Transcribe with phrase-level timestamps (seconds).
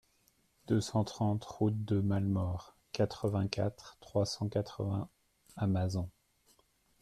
[0.65, 5.09] deux cent trente route de Malemort, quatre-vingt-quatre, trois cent quatre-vingts
[5.55, 6.09] à Mazan